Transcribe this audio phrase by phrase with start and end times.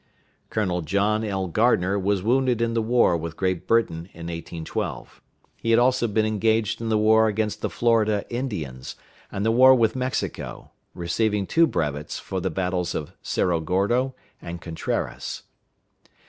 [0.49, 1.45] Colonel John L.
[1.47, 5.21] Gardner was wounded in the war with Great Britain in 1812.
[5.57, 8.95] He had also been engaged in the war against the Florida Indians,
[9.31, 14.59] and the war with Mexico, receiving two brevets for the battles of Cerro Gordo and
[14.59, 15.43] Contreras.